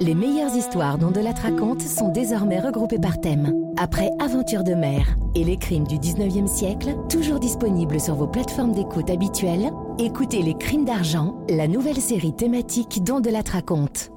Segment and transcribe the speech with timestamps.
[0.00, 3.54] Les meilleures histoires dont Delattre raconte sont désormais regroupées par thème.
[3.76, 8.72] Après Aventure de mer et les crimes du 19e siècle, toujours disponibles sur vos plateformes
[8.72, 14.10] d'écoute habituelles, écoutez Les crimes d'argent, la nouvelle série thématique dont raconte.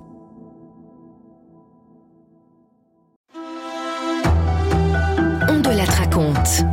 [5.50, 6.66] On Delattre raconte.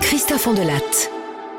[0.00, 1.15] Christophe Ondelatte.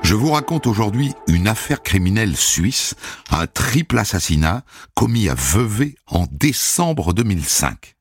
[0.07, 2.95] Je vous raconte aujourd'hui une affaire criminelle suisse,
[3.29, 4.63] un triple assassinat
[4.93, 7.97] commis à Vevey en décembre 2005.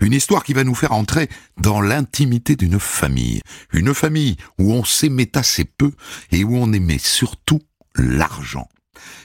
[0.00, 1.28] Une histoire qui va nous faire entrer
[1.58, 3.42] dans l'intimité d'une famille.
[3.74, 5.92] Une famille où on s'aimait assez peu
[6.32, 7.60] et où on aimait surtout
[7.94, 8.66] l'argent.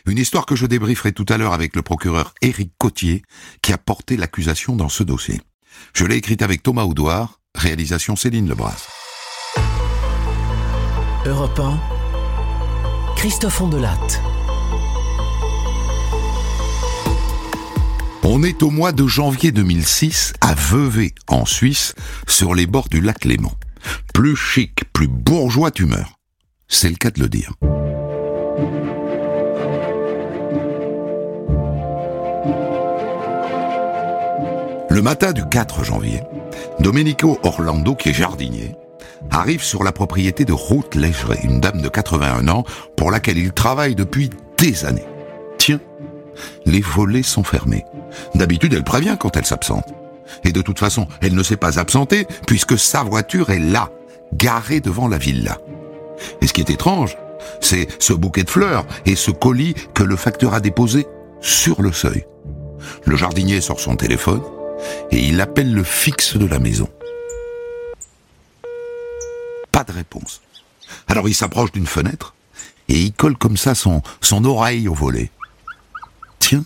[0.05, 3.21] Une histoire que je débrieferai tout à l'heure avec le procureur Éric Cotier
[3.62, 5.40] qui a porté l'accusation dans ce dossier.
[5.93, 8.90] Je l'ai écrite avec Thomas Audouard, réalisation Céline Lebras.
[11.26, 11.95] Europe 1
[13.16, 14.22] Christophe Ondelatte.
[18.24, 21.96] On est au mois de janvier 2006 à Vevey, en Suisse,
[22.27, 23.52] sur les bords du lac Léman.
[24.13, 26.20] Plus chic, plus bourgeois tu meurs.
[26.68, 27.54] C'est le cas de le dire.
[34.90, 36.22] Le matin du 4 janvier,
[36.79, 38.76] Domenico Orlando, qui est jardinier,
[39.31, 42.63] arrive sur la propriété de Ruth Légeret, une dame de 81 ans
[42.95, 45.05] pour laquelle il travaille depuis des années.
[45.57, 45.79] Tiens,
[46.65, 47.85] les volets sont fermés.
[48.35, 49.87] D'habitude, elle prévient quand elle s'absente.
[50.43, 53.90] Et de toute façon, elle ne s'est pas absentée puisque sa voiture est là,
[54.34, 55.57] garée devant la villa.
[56.41, 57.17] Et ce qui est étrange,
[57.62, 61.05] c'est ce bouquet de fleurs et ce colis que le facteur a déposé
[61.41, 62.26] sur le seuil.
[63.05, 64.41] Le jardinier sort son téléphone
[65.12, 66.88] et il appelle le fixe de la maison.
[69.75, 70.41] Pas de réponse.
[71.06, 72.34] Alors il s'approche d'une fenêtre
[72.88, 74.01] et il colle comme ça son,
[74.45, 75.31] oreille au volet.
[76.40, 76.63] Tiens,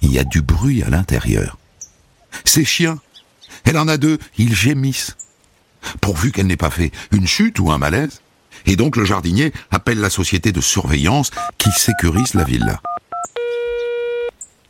[0.00, 1.58] il y a du bruit à l'intérieur.
[2.46, 2.98] Ces chiens,
[3.64, 5.18] elle en a deux, ils gémissent.
[6.00, 8.22] Pourvu qu'elle n'ait pas fait une chute ou un malaise.
[8.64, 12.80] Et donc le jardinier appelle la société de surveillance qui sécurise la villa.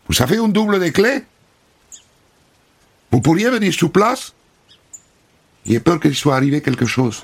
[0.08, 1.22] Vous savez une double des clés?
[3.12, 4.34] Vous pourriez venir sur place?
[5.64, 7.22] J'ai peur qu'il soit arrivé quelque chose.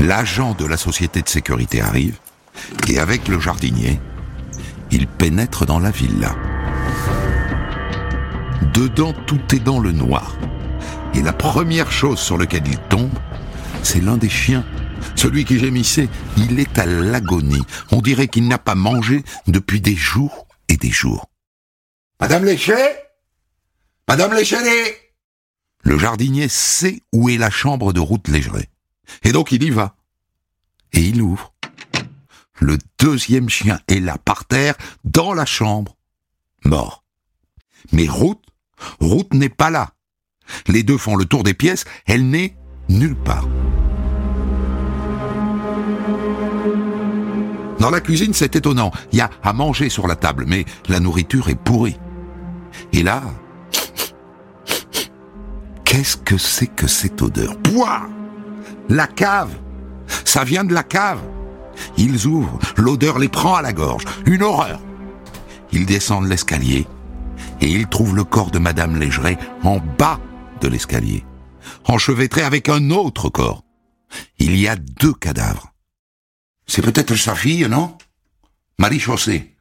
[0.00, 2.18] L'agent de la société de sécurité arrive
[2.88, 3.98] et avec le jardinier,
[4.90, 6.34] il pénètre dans la villa.
[8.74, 10.36] Dedans, tout est dans le noir.
[11.14, 13.18] Et la première chose sur laquelle il tombe,
[13.82, 14.64] c'est l'un des chiens.
[15.14, 17.62] Celui qui gémissait, il est à l'agonie.
[17.90, 21.30] On dirait qu'il n'a pas mangé depuis des jours et des jours.
[22.20, 23.02] Madame Léchet
[24.08, 25.12] Madame Léchelet
[25.82, 28.68] Le jardinier sait où est la chambre de route Légeret.
[29.22, 29.96] Et donc il y va.
[30.92, 31.52] Et il ouvre.
[32.58, 34.74] Le deuxième chien est là, par terre,
[35.04, 35.96] dans la chambre,
[36.64, 37.04] mort.
[37.92, 38.40] Mais Ruth,
[39.00, 39.90] Ruth n'est pas là.
[40.68, 42.56] Les deux font le tour des pièces, elle n'est
[42.88, 43.46] nulle part.
[47.78, 48.90] Dans la cuisine, c'est étonnant.
[49.12, 51.98] Il y a à manger sur la table, mais la nourriture est pourrie.
[52.92, 53.22] Et là,
[55.84, 57.56] qu'est-ce que c'est que cette odeur?
[57.58, 58.08] Pouah
[58.88, 59.54] la cave
[60.24, 61.20] Ça vient de la cave
[61.96, 64.04] Ils ouvrent, l'odeur les prend à la gorge.
[64.24, 64.80] Une horreur
[65.72, 66.86] Ils descendent l'escalier
[67.60, 70.20] et ils trouvent le corps de Madame Légeret en bas
[70.60, 71.24] de l'escalier,
[71.86, 73.64] enchevêtré avec un autre corps.
[74.38, 75.72] Il y a deux cadavres.
[76.66, 77.96] C'est peut-être sa fille, non?
[78.78, 79.54] Marie Chaussée.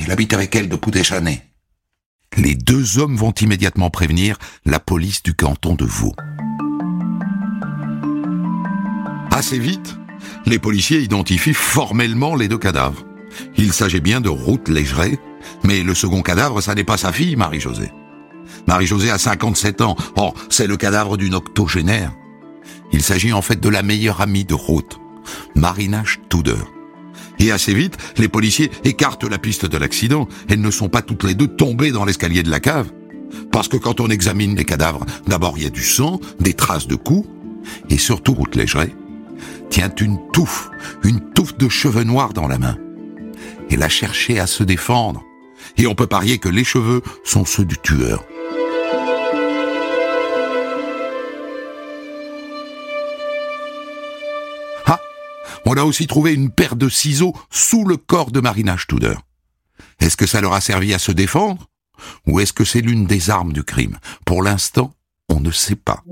[0.00, 1.42] Il habite avec elle depuis des années.
[2.36, 6.14] Les deux hommes vont immédiatement prévenir la police du canton de Vaud.
[9.44, 9.98] Assez vite,
[10.46, 13.04] les policiers identifient formellement les deux cadavres.
[13.58, 15.18] Il s'agit bien de Ruth Légeret,
[15.64, 17.92] mais le second cadavre, ça n'est pas sa fille, Marie-Josée.
[18.66, 19.96] Marie-Josée a 57 ans.
[20.16, 22.10] Or, c'est le cadavre d'une octogénaire.
[22.90, 24.98] Il s'agit en fait de la meilleure amie de Ruth,
[25.54, 26.64] Marina Studer.
[27.38, 30.26] Et assez vite, les policiers écartent la piste de l'accident.
[30.48, 32.90] Elles ne sont pas toutes les deux tombées dans l'escalier de la cave.
[33.52, 36.86] Parce que quand on examine les cadavres, d'abord il y a du sang, des traces
[36.86, 37.28] de coups,
[37.90, 38.94] et surtout Ruth Légeret,
[39.74, 40.70] tient une touffe,
[41.02, 42.78] une touffe de cheveux noirs dans la main.
[43.68, 45.24] Elle a cherché à se défendre.
[45.76, 48.24] Et on peut parier que les cheveux sont ceux du tueur.
[54.86, 55.00] Ah
[55.66, 59.16] On a aussi trouvé une paire de ciseaux sous le corps de Marina Studer.
[59.98, 61.68] Est-ce que ça leur a servi à se défendre?
[62.28, 63.98] Ou est-ce que c'est l'une des armes du crime?
[64.24, 64.94] Pour l'instant,
[65.28, 66.04] on ne sait pas.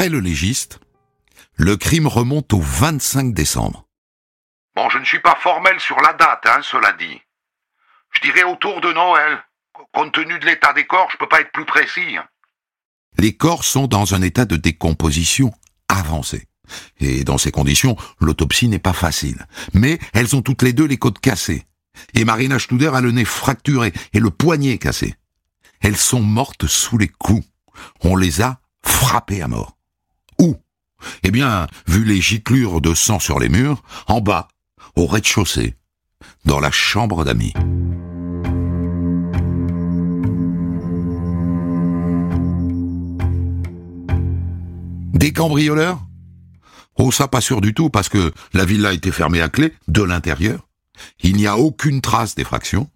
[0.00, 0.80] D'après le légiste,
[1.56, 3.84] le crime remonte au 25 décembre.
[4.74, 7.20] Bon, je ne suis pas formel sur la date, hein, cela dit.
[8.12, 9.44] Je dirais autour de Noël.
[9.92, 12.16] Compte tenu de l'état des corps, je peux pas être plus précis.
[12.16, 12.24] hein.
[13.18, 15.52] Les corps sont dans un état de décomposition
[15.88, 16.48] avancé.
[16.98, 19.46] Et dans ces conditions, l'autopsie n'est pas facile.
[19.74, 21.66] Mais elles ont toutes les deux les côtes cassées.
[22.14, 25.14] Et Marina Studer a le nez fracturé et le poignet cassé.
[25.82, 27.44] Elles sont mortes sous les coups.
[28.00, 29.76] On les a frappées à mort.
[30.40, 30.56] Où?
[31.22, 34.48] Eh bien, vu les giclures de sang sur les murs, en bas,
[34.96, 35.74] au rez-de-chaussée,
[36.44, 37.52] dans la chambre d'amis.
[45.12, 46.00] Des cambrioleurs?
[46.96, 49.74] Oh, ça pas sûr du tout, parce que la villa a été fermée à clé
[49.88, 50.66] de l'intérieur.
[51.22, 52.88] Il n'y a aucune trace d'effraction.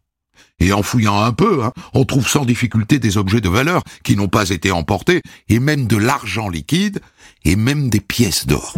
[0.60, 4.16] Et en fouillant un peu, hein, on trouve sans difficulté des objets de valeur qui
[4.16, 7.00] n'ont pas été emportés, et même de l'argent liquide,
[7.44, 8.74] et même des pièces d'or.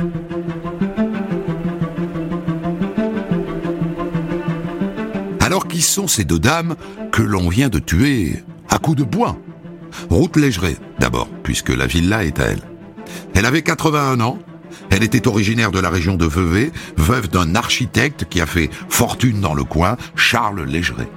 [5.40, 6.74] Alors qui sont ces deux dames
[7.12, 9.38] que l'on vient de tuer à coups de bois?
[10.10, 12.62] Ruth Légeret, d'abord, puisque la villa est à elle.
[13.34, 14.38] Elle avait 81 ans,
[14.90, 19.40] elle était originaire de la région de Vevey, veuve d'un architecte qui a fait fortune
[19.40, 21.08] dans le coin, Charles Légeret.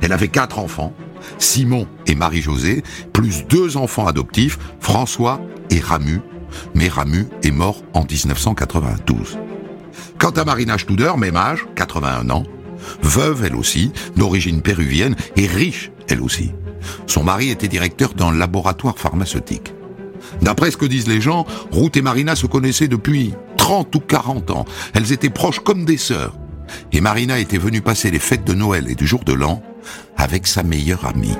[0.00, 0.92] Elle avait quatre enfants,
[1.38, 2.82] Simon et Marie-Josée,
[3.12, 5.40] plus deux enfants adoptifs, François
[5.70, 6.20] et Ramu,
[6.74, 9.38] mais Ramu est mort en 1992.
[10.18, 12.44] Quant à Marina Studer, même âge, 81 ans,
[13.02, 16.52] veuve elle aussi, d'origine péruvienne et riche elle aussi.
[17.06, 19.74] Son mari était directeur d'un laboratoire pharmaceutique.
[20.42, 24.50] D'après ce que disent les gens, Ruth et Marina se connaissaient depuis 30 ou 40
[24.50, 24.64] ans.
[24.94, 26.34] Elles étaient proches comme des sœurs.
[26.92, 29.62] Et Marina était venue passer les fêtes de Noël et du jour de l'an
[30.20, 31.36] avec sa meilleure amie.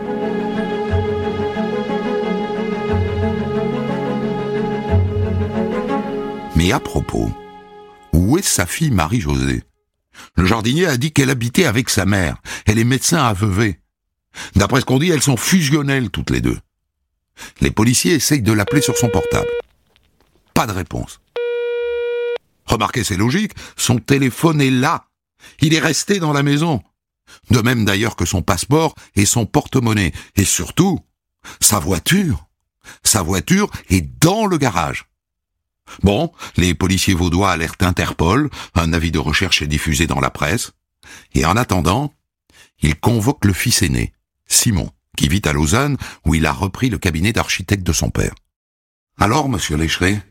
[6.57, 7.31] Mais à propos,
[8.15, 9.63] où est sa fille Marie-Josée?
[10.37, 12.39] Le jardinier a dit qu'elle habitait avec sa mère.
[12.67, 13.81] Elle est médecin à Vevey.
[14.57, 16.59] D'après ce qu'on dit, elles sont fusionnelles toutes les deux.
[17.61, 19.49] Les policiers essayent de l'appeler sur son portable.
[20.55, 21.21] Pas de réponse.
[22.65, 25.05] Remarquez, c'est logique, son téléphone est là.
[25.61, 26.83] Il est resté dans la maison.
[27.51, 30.13] De même d'ailleurs que son passeport et son porte-monnaie.
[30.37, 31.01] Et surtout,
[31.61, 32.47] sa voiture.
[33.03, 35.07] Sa voiture est dans le garage.
[36.03, 40.73] Bon, les policiers vaudois alertent Interpol, un avis de recherche est diffusé dans la presse,
[41.35, 42.15] et en attendant,
[42.81, 44.13] ils convoquent le fils aîné,
[44.47, 48.35] Simon, qui vit à Lausanne, où il a repris le cabinet d'architecte de son père.
[49.19, 50.23] Alors, monsieur Lécheret,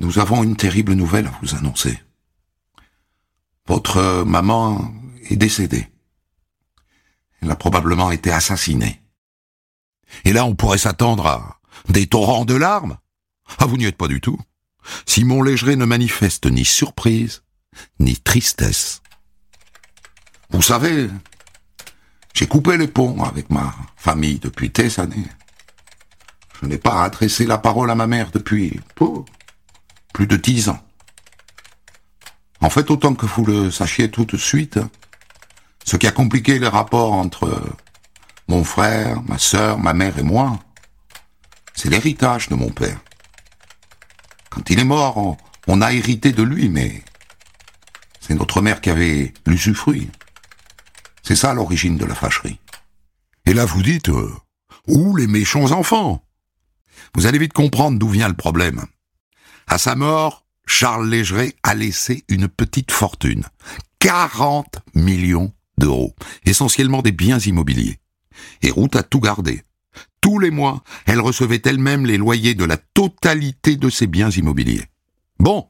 [0.00, 1.98] nous avons une terrible nouvelle à vous annoncer.
[3.66, 4.92] Votre maman
[5.30, 5.88] est décédée.
[7.40, 9.02] Elle a probablement été assassinée.
[10.24, 12.98] Et là, on pourrait s'attendre à des torrents de larmes.
[13.58, 14.38] Ah, vous n'y êtes pas du tout.
[15.06, 17.42] Simon Légeret ne manifeste ni surprise,
[17.98, 19.02] ni tristesse.
[20.50, 21.08] Vous savez,
[22.34, 25.26] j'ai coupé les ponts avec ma famille depuis des années.
[26.60, 29.24] Je n'ai pas adressé la parole à ma mère depuis oh,
[30.12, 30.80] plus de dix ans.
[32.60, 34.78] En fait, autant que vous le sachiez tout de suite,
[36.04, 37.62] qui a compliqué les rapports entre
[38.46, 40.58] mon frère, ma sœur, ma mère et moi,
[41.72, 43.00] c'est l'héritage de mon père.
[44.50, 47.02] Quand il est mort, on, a hérité de lui, mais
[48.20, 50.10] c'est notre mère qui avait l'usufruit.
[51.22, 52.60] C'est ça l'origine de la fâcherie.
[53.46, 54.30] Et là, vous dites, euh,
[54.86, 56.22] où les méchants enfants?
[57.14, 58.84] Vous allez vite comprendre d'où vient le problème.
[59.68, 63.44] À sa mort, Charles Légeret a laissé une petite fortune.
[64.00, 66.14] 40 millions d'euros,
[66.44, 67.98] essentiellement des biens immobiliers.
[68.62, 69.62] Et Ruth a tout gardé.
[70.20, 74.86] Tous les mois, elle recevait elle-même les loyers de la totalité de ses biens immobiliers.
[75.38, 75.68] Bon,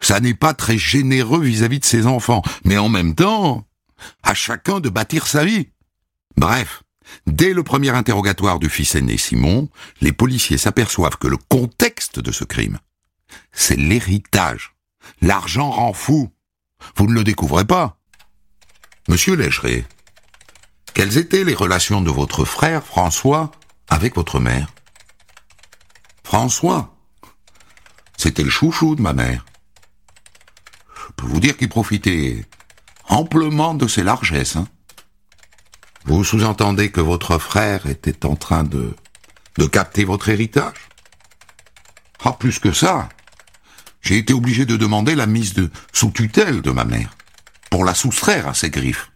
[0.00, 3.66] ça n'est pas très généreux vis-à-vis de ses enfants, mais en même temps,
[4.22, 5.68] à chacun de bâtir sa vie.
[6.36, 6.82] Bref,
[7.26, 9.68] dès le premier interrogatoire du fils aîné Simon,
[10.00, 12.78] les policiers s'aperçoivent que le contexte de ce crime,
[13.52, 14.74] c'est l'héritage.
[15.20, 16.30] L'argent rend fou.
[16.96, 17.97] Vous ne le découvrez pas.
[19.08, 19.86] Monsieur Légeret,
[20.92, 23.50] quelles étaient les relations de votre frère François
[23.88, 24.68] avec votre mère?
[26.22, 26.94] François,
[28.18, 29.46] c'était le chouchou de ma mère.
[30.94, 32.44] Je peux vous dire qu'il profitait
[33.08, 34.56] amplement de ses largesses.
[34.56, 34.68] Hein.
[36.04, 38.94] Vous sous-entendez que votre frère était en train de,
[39.56, 40.90] de capter votre héritage?
[42.22, 43.08] Ah, plus que ça,
[44.02, 47.16] j'ai été obligé de demander la mise de sous tutelle de ma mère,
[47.70, 49.10] pour la soustraire à ses griffes.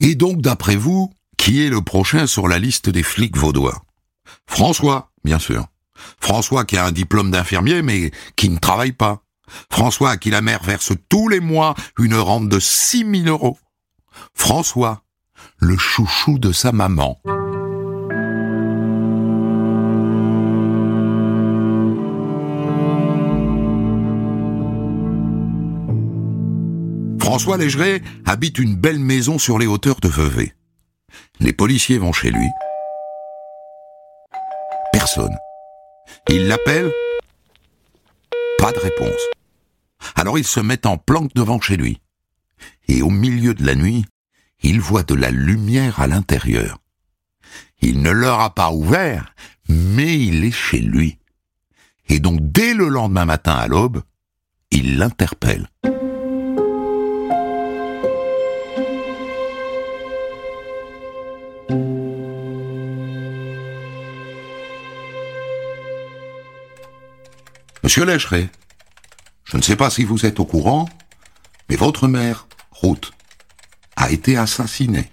[0.00, 3.82] Et donc, d'après vous, qui est le prochain sur la liste des flics vaudois?
[4.46, 5.66] François, bien sûr.
[6.20, 9.22] François qui a un diplôme d'infirmier mais qui ne travaille pas.
[9.70, 13.58] François à qui la mère verse tous les mois une rente de 6 000 euros.
[14.34, 15.02] François,
[15.58, 17.20] le chouchou de sa maman.
[27.38, 30.56] François Légeret habite une belle maison sur les hauteurs de Vevey.
[31.38, 32.48] Les policiers vont chez lui.
[34.92, 35.36] Personne.
[36.28, 36.92] Ils l'appellent.
[38.58, 39.20] Pas de réponse.
[40.16, 42.00] Alors ils se mettent en planque devant chez lui.
[42.88, 44.04] Et au milieu de la nuit,
[44.64, 46.78] il voit de la lumière à l'intérieur.
[47.80, 49.32] Il ne leur a pas ouvert,
[49.68, 51.20] mais il est chez lui.
[52.08, 54.02] Et donc dès le lendemain matin à l'aube,
[54.72, 55.68] il l'interpelle.
[67.88, 68.50] Monsieur Lécheret,
[69.46, 70.90] je ne sais pas si vous êtes au courant,
[71.70, 73.12] mais votre mère, Ruth,
[73.96, 75.10] a été assassinée.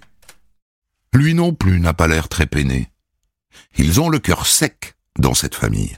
[1.14, 2.92] Lui non plus n'a pas l'air très peiné.
[3.78, 5.98] Ils ont le cœur sec dans cette famille.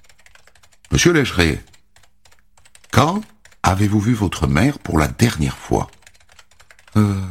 [0.91, 1.65] Monsieur Lécheret,
[2.91, 3.23] quand
[3.63, 5.89] avez-vous vu votre mère pour la dernière fois?
[6.95, 7.25] Euh...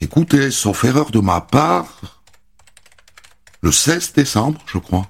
[0.00, 2.22] Écoutez, sauf erreur de ma part,
[3.62, 5.08] le 16 décembre, je crois.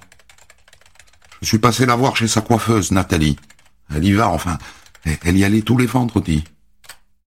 [1.41, 3.37] Je suis passé la voir chez sa coiffeuse, Nathalie.
[3.93, 4.57] Elle y va, enfin.
[5.03, 6.43] Elle y allait tous les vendredis.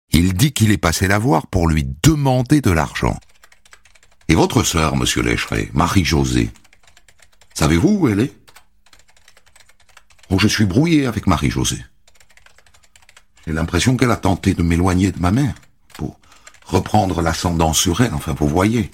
[0.09, 3.17] Il dit qu'il est passé la voir pour lui demander de l'argent.
[4.27, 6.51] Et votre sœur, monsieur Lécheret, Marie-Josée,
[7.53, 8.33] savez-vous où elle est?
[10.29, 11.83] Oh, je suis brouillé avec Marie-Josée.
[13.45, 15.55] J'ai l'impression qu'elle a tenté de m'éloigner de ma mère
[15.95, 16.19] pour
[16.65, 18.91] reprendre l'ascendant sur elle, enfin, vous voyez.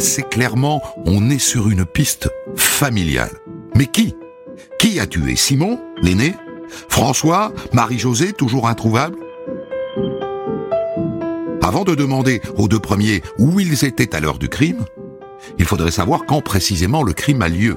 [0.00, 3.32] Assez clairement, on est sur une piste familiale.
[3.76, 4.16] Mais qui?
[4.78, 5.36] Qui a tué?
[5.36, 6.34] Simon, l'aîné?
[6.88, 7.52] François?
[7.74, 9.18] Marie-Josée, toujours introuvable?
[11.60, 14.86] Avant de demander aux deux premiers où ils étaient à l'heure du crime,
[15.58, 17.76] il faudrait savoir quand précisément le crime a lieu,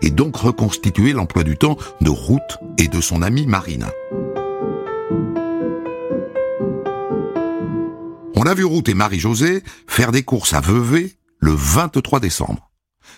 [0.00, 3.92] et donc reconstituer l'emploi du temps de Ruth et de son amie Marina.
[8.34, 12.70] On a vu Ruth et Marie-Josée faire des courses à Vevey le 23 décembre.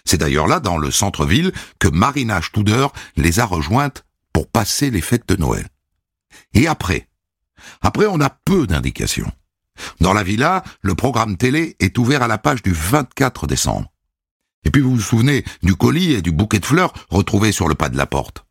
[0.04, 5.00] C'est d'ailleurs là, dans le centre-ville, que Marina Studer les a rejointes pour passer les
[5.00, 5.68] fêtes de Noël.
[6.54, 7.08] Et après
[7.80, 9.30] Après, on a peu d'indications.
[10.00, 13.92] Dans la villa, le programme télé est ouvert à la page du 24 décembre.
[14.64, 17.74] Et puis vous vous souvenez du colis et du bouquet de fleurs retrouvés sur le
[17.74, 18.46] pas de la porte.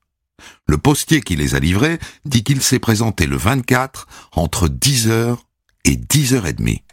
[0.67, 5.37] Le postier qui les a livrés dit qu'il s'est présenté le 24 entre 10h
[5.85, 6.83] et 10h30.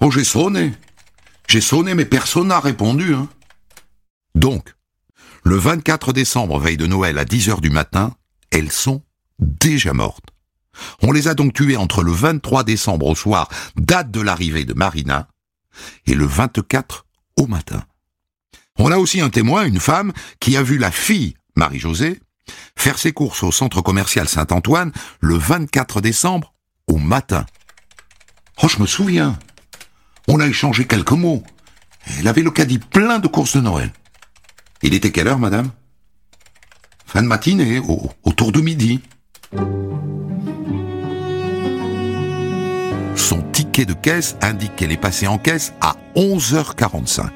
[0.00, 0.72] Oh, j'ai sonné.
[1.48, 3.14] J'ai sonné, mais personne n'a répondu.
[3.14, 3.28] Hein.
[4.34, 4.74] Donc,
[5.44, 8.14] le 24 décembre, veille de Noël à 10 heures du matin,
[8.50, 9.02] elles sont
[9.38, 10.30] déjà mortes.
[11.02, 14.74] On les a donc tuées entre le 23 décembre au soir, date de l'arrivée de
[14.74, 15.28] Marina,
[16.06, 17.82] et le 24 au matin.
[18.78, 22.20] On a aussi un témoin, une femme, qui a vu la fille, Marie-Josée,
[22.76, 26.52] faire ses courses au centre commercial Saint-Antoine le 24 décembre
[26.86, 27.46] au matin.
[28.62, 29.38] Oh, je me souviens.
[30.28, 31.42] On a échangé quelques mots.
[32.18, 33.90] Elle avait le caddie plein de courses de Noël.
[34.82, 35.70] Il était quelle heure, madame?
[37.06, 37.80] Fin de matinée,
[38.24, 39.00] autour de midi.
[43.14, 47.30] Son ticket de caisse indique qu'elle est passée en caisse à 11h45.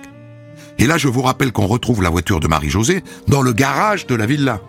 [0.79, 4.15] Et là, je vous rappelle qu'on retrouve la voiture de Marie-Josée dans le garage de
[4.15, 4.61] la villa.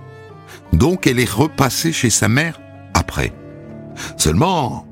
[0.73, 2.59] Donc, elle est repassée chez sa mère
[2.93, 3.33] après.
[4.17, 4.85] Seulement,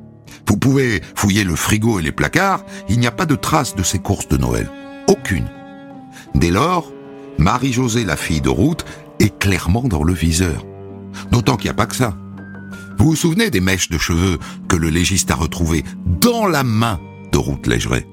[0.49, 3.83] vous pouvez fouiller le frigo et les placards, il n'y a pas de trace de
[3.83, 4.67] ces courses de Noël.
[5.07, 5.47] Aucune.
[6.33, 6.91] Dès lors,
[7.37, 8.83] Marie-Josée, la fille de Ruth,
[9.19, 10.65] est clairement dans le viseur.
[11.31, 12.17] D'autant qu'il n'y a pas que ça.
[12.97, 15.83] Vous vous souvenez des mèches de cheveux que le légiste a retrouvées
[16.19, 16.99] dans la main
[17.31, 18.07] de Ruth Légeret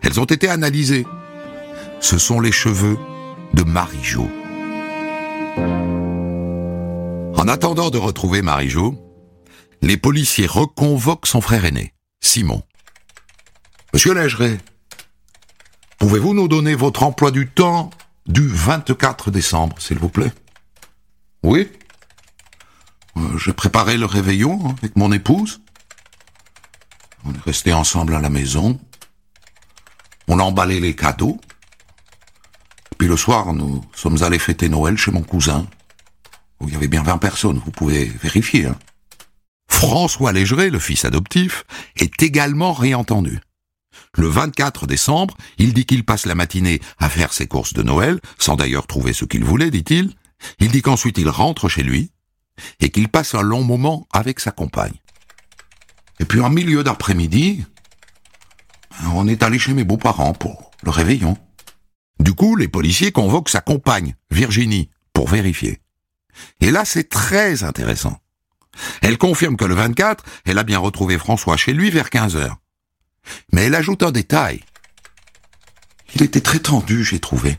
[0.00, 1.06] Elles ont été analysées.
[2.00, 2.96] Ce sont les cheveux
[3.52, 4.26] de Marie-Jo.
[7.36, 8.94] En attendant de retrouver Marie-Jo,
[9.82, 12.62] les policiers reconvoquent son frère aîné, Simon.
[13.92, 14.58] Monsieur Légeret,
[15.98, 17.90] pouvez-vous nous donner votre emploi du temps
[18.26, 20.32] du 24 décembre, s'il vous plaît?
[21.42, 21.70] Oui.
[23.16, 25.60] Euh, J'ai préparé le réveillon avec mon épouse.
[27.24, 28.78] On est restés ensemble à la maison.
[30.28, 31.40] On a emballé les cadeaux.
[32.98, 35.66] Puis le soir, nous sommes allés fêter Noël chez mon cousin.
[36.60, 38.66] Il y avait bien 20 personnes, vous pouvez vérifier.
[38.66, 38.76] Hein.
[39.80, 41.64] François Légeret, le fils adoptif,
[41.96, 43.40] est également réentendu.
[44.14, 48.20] Le 24 décembre, il dit qu'il passe la matinée à faire ses courses de Noël,
[48.38, 50.12] sans d'ailleurs trouver ce qu'il voulait, dit-il.
[50.58, 52.10] Il dit qu'ensuite il rentre chez lui
[52.80, 55.00] et qu'il passe un long moment avec sa compagne.
[56.18, 57.64] Et puis en milieu d'après-midi,
[59.14, 61.38] on est allé chez mes beaux-parents pour le réveillon.
[62.18, 65.80] Du coup, les policiers convoquent sa compagne, Virginie, pour vérifier.
[66.60, 68.20] Et là, c'est très intéressant.
[69.02, 72.58] Elle confirme que le 24, elle a bien retrouvé François chez lui vers 15 heures.
[73.52, 74.60] Mais elle ajoute un détail.
[76.14, 77.58] Il était très tendu, j'ai trouvé.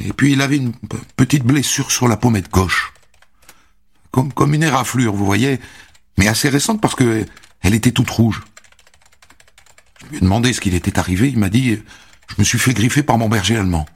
[0.00, 0.72] Et puis il avait une
[1.16, 2.92] petite blessure sur la pommette gauche.
[4.10, 5.60] Comme, comme une éraflure, vous voyez,
[6.16, 7.26] mais assez récente parce que
[7.60, 8.42] elle était toute rouge.
[10.00, 11.78] Je lui ai demandé ce qu'il était arrivé, il m'a dit
[12.28, 13.86] Je me suis fait griffer par mon berger allemand.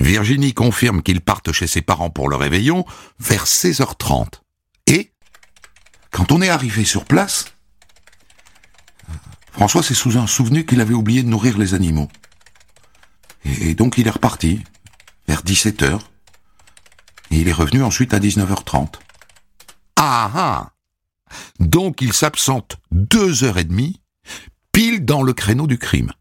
[0.00, 2.84] Virginie confirme qu'ils partent chez ses parents pour le réveillon
[3.18, 4.40] vers 16h30.
[4.86, 5.12] Et,
[6.10, 7.46] quand on est arrivé sur place,
[9.52, 12.08] François s'est souvenu qu'il avait oublié de nourrir les animaux.
[13.44, 14.62] Et donc il est reparti,
[15.28, 16.00] vers 17h.
[17.30, 18.94] Et il est revenu ensuite à 19h30.
[19.96, 20.70] Ah ah
[21.60, 24.00] Donc il s'absente deux heures et demie,
[24.72, 26.12] pile dans le créneau du crime.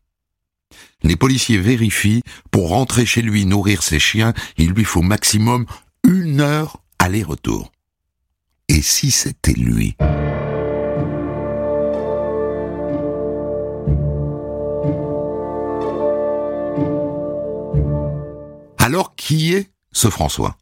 [1.03, 5.65] Les policiers vérifient, pour rentrer chez lui nourrir ses chiens, il lui faut maximum
[6.07, 7.71] une heure aller-retour.
[8.69, 9.95] Et si c'était lui?
[18.77, 20.57] Alors qui est ce François?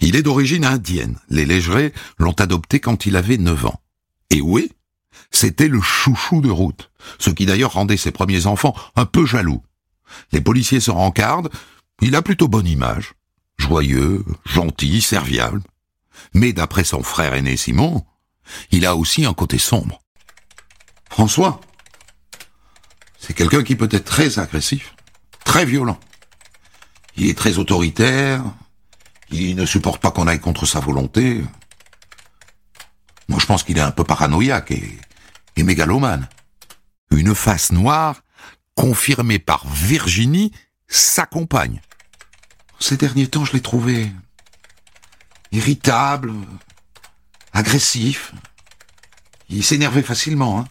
[0.00, 1.18] Il est d'origine indienne.
[1.30, 3.80] Les Légerés l'ont adopté quand il avait 9 ans.
[4.30, 4.70] Et oui,
[5.30, 9.62] c'était le chouchou de route, ce qui d'ailleurs rendait ses premiers enfants un peu jaloux.
[10.32, 11.50] Les policiers se rencardent,
[12.00, 13.14] il a plutôt bonne image,
[13.58, 15.62] joyeux, gentil, serviable.
[16.34, 18.04] Mais d'après son frère aîné Simon,
[18.70, 20.00] il a aussi un côté sombre.
[21.10, 21.60] François,
[23.18, 24.94] c'est quelqu'un qui peut être très agressif,
[25.44, 25.98] très violent.
[27.16, 28.44] Il est très autoritaire.
[29.30, 31.42] Il ne supporte pas qu'on aille contre sa volonté.
[33.28, 34.98] Moi, je pense qu'il est un peu paranoïaque et,
[35.56, 36.28] et mégalomane.
[37.10, 38.22] Une face noire
[38.74, 40.52] confirmée par Virginie,
[40.88, 41.80] sa compagne.
[42.78, 44.10] Ces derniers temps, je l'ai trouvé
[45.52, 46.32] irritable,
[47.52, 48.32] agressif.
[49.48, 50.58] Il s'énervait facilement.
[50.58, 50.68] Hein.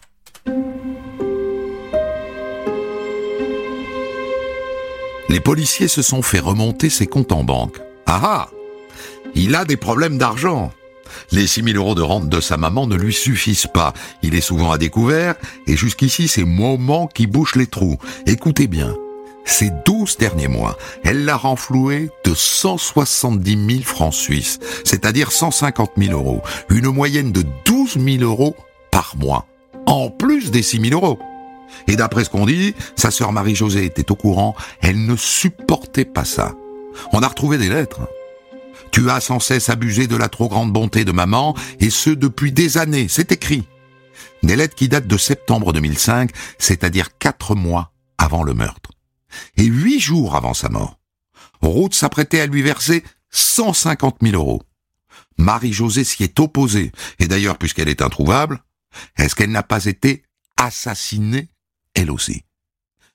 [5.36, 7.78] les policiers se sont fait remonter ses comptes en banque.
[8.06, 8.50] Ah ah
[9.34, 10.72] Il a des problèmes d'argent.
[11.32, 13.92] Les 6000 euros de rente de sa maman ne lui suffisent pas.
[14.22, 15.34] Il est souvent à découvert,
[15.66, 17.98] et jusqu'ici, c'est moment qui bouche les trous.
[18.26, 18.94] Écoutez bien.
[19.44, 26.12] Ces 12 derniers mois, elle l'a renfloué de 170 000 francs suisses, c'est-à-dire 150 000
[26.12, 26.42] euros.
[26.68, 28.56] Une moyenne de 12 000 euros
[28.90, 29.46] par mois.
[29.86, 31.18] En plus des 6 000 euros.
[31.86, 36.24] Et d'après ce qu'on dit, sa sœur Marie-Josée était au courant, elle ne supportait pas
[36.24, 36.54] ça.
[37.12, 38.00] On a retrouvé des lettres.
[38.96, 42.50] Tu as sans cesse abusé de la trop grande bonté de maman, et ce depuis
[42.50, 43.68] des années, c'est écrit.
[44.42, 48.92] Des lettres qui datent de septembre 2005, c'est-à-dire quatre mois avant le meurtre.
[49.58, 50.98] Et huit jours avant sa mort.
[51.60, 54.62] Ruth s'apprêtait à lui verser 150 000 euros.
[55.36, 58.64] Marie-Josée s'y est opposée, et d'ailleurs, puisqu'elle est introuvable,
[59.18, 60.22] est-ce qu'elle n'a pas été
[60.56, 61.50] assassinée
[61.92, 62.44] elle aussi?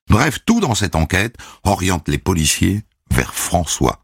[0.07, 4.00] Bref, tout dans cette enquête oriente les policiers vers François.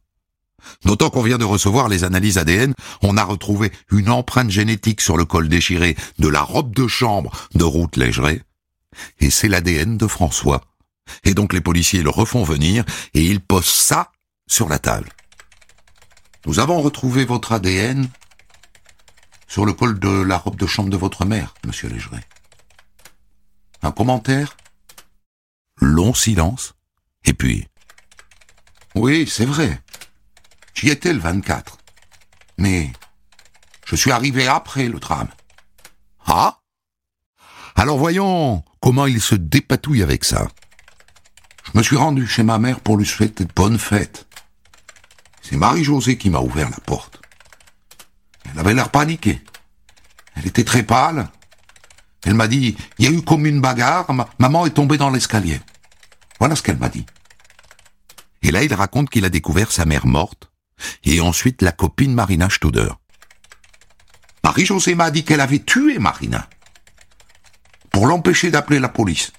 [0.85, 5.17] D'autant qu'on vient de recevoir les analyses ADN, on a retrouvé une empreinte génétique sur
[5.17, 8.41] le col déchiré de la robe de chambre de Ruth Légeret,
[9.19, 10.61] et c'est l'ADN de François.
[11.23, 14.11] Et donc les policiers le refont venir et ils posent ça
[14.47, 15.09] sur la table.
[16.45, 18.09] Nous avons retrouvé votre ADN
[19.47, 22.23] sur le col de la robe de chambre de votre mère, monsieur Légeret.
[23.81, 24.57] Un commentaire?
[25.79, 26.73] Long silence,
[27.25, 27.67] et puis
[28.95, 29.81] Oui, c'est vrai.
[30.77, 31.79] J'y étais le 24.
[32.59, 32.91] Mais
[33.85, 35.29] je suis arrivé après le drame.
[36.27, 36.59] Ah
[37.75, 40.47] Alors voyons comment il se dépatouille avec ça.
[41.63, 44.27] Je me suis rendu chez ma mère pour lui souhaiter de bonnes fêtes.
[45.41, 47.21] C'est Marie-Josée qui m'a ouvert la porte.
[48.51, 49.41] Elle avait l'air paniquée.
[50.35, 51.27] Elle était très pâle,
[52.23, 54.05] elle m'a dit, il y a eu comme une bagarre,
[54.37, 55.59] maman est tombée dans l'escalier.
[56.39, 57.07] Voilà ce qu'elle m'a dit.
[58.43, 60.51] Et là, il raconte qu'il a découvert sa mère morte,
[61.03, 62.89] et ensuite la copine Marina Studer.
[64.43, 66.49] Marie-Josée m'a dit qu'elle avait tué Marina,
[67.91, 69.31] pour l'empêcher d'appeler la police.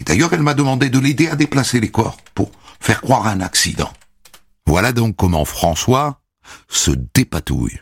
[0.00, 3.30] Et d'ailleurs, elle m'a demandé de l'aider à déplacer les corps, pour faire croire à
[3.30, 3.92] un accident.
[4.66, 6.20] Voilà donc comment François
[6.68, 7.80] se dépatouille.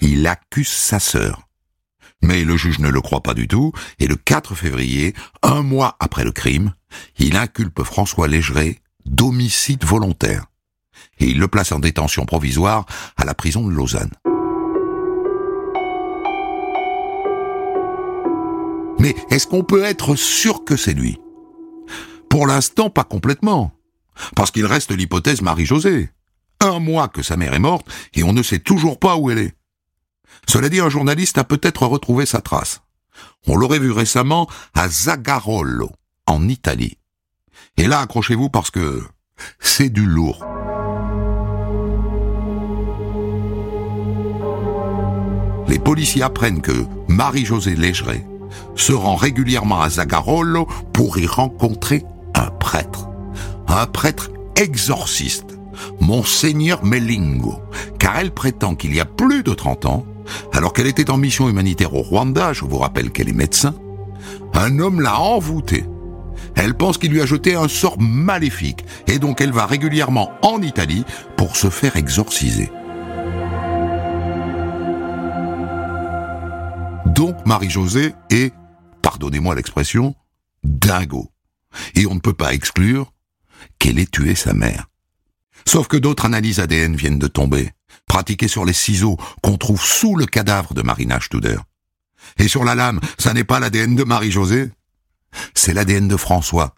[0.00, 1.48] Il accuse sa sœur
[2.22, 5.96] Mais le juge ne le croit pas du tout, et le 4 février, un mois
[6.00, 6.74] après le crime,
[7.18, 10.46] il inculpe François Légeret d'homicide volontaire.
[11.18, 14.12] Et il le place en détention provisoire à la prison de Lausanne.
[18.98, 21.18] Mais est-ce qu'on peut être sûr que c'est lui?
[22.28, 23.72] Pour l'instant, pas complètement.
[24.34, 26.10] Parce qu'il reste l'hypothèse Marie-Josée.
[26.60, 29.38] Un mois que sa mère est morte et on ne sait toujours pas où elle
[29.38, 29.54] est.
[30.48, 32.80] Cela dit, un journaliste a peut-être retrouvé sa trace.
[33.46, 35.90] On l'aurait vu récemment à Zagarolo,
[36.26, 36.98] en Italie.
[37.76, 39.02] Et là, accrochez-vous parce que
[39.60, 40.44] c'est du lourd.
[45.68, 48.24] Les policiers apprennent que Marie-Josée Légeret
[48.76, 53.08] se rend régulièrement à Zagarolo pour y rencontrer un prêtre.
[53.68, 55.58] Un prêtre exorciste,
[56.00, 57.60] Monseigneur Melingo,
[57.98, 60.06] car elle prétend qu'il y a plus de 30 ans,
[60.52, 63.74] alors qu'elle était en mission humanitaire au Rwanda, je vous rappelle qu'elle est médecin,
[64.54, 65.84] un homme l'a envoûtée.
[66.54, 70.62] Elle pense qu'il lui a jeté un sort maléfique, et donc elle va régulièrement en
[70.62, 71.04] Italie
[71.36, 72.70] pour se faire exorciser.
[77.16, 78.52] Donc Marie-Josée est,
[79.00, 80.14] pardonnez-moi l'expression,
[80.62, 81.32] dingo.
[81.94, 83.12] Et on ne peut pas exclure
[83.78, 84.88] qu'elle ait tué sa mère.
[85.66, 87.72] Sauf que d'autres analyses ADN viennent de tomber,
[88.06, 91.56] pratiquées sur les ciseaux qu'on trouve sous le cadavre de Marina Studer.
[92.38, 94.70] Et sur la lame, ça n'est pas l'ADN de Marie-Josée,
[95.54, 96.74] c'est l'ADN de François.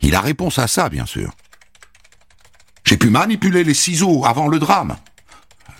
[0.00, 1.34] Il a réponse à ça, bien sûr.
[2.84, 4.96] J'ai pu manipuler les ciseaux avant le drame.